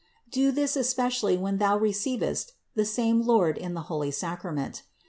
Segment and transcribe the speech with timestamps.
[0.31, 4.81] Do this especially when thou receivest the same Lord in the holy Sacrament.